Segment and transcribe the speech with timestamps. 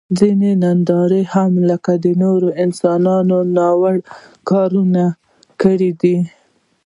[0.19, 1.91] ځینې دینداران هم لکه
[2.21, 3.93] نور انسانان ناروا
[4.49, 5.03] کارونه
[5.61, 6.17] کړي دي.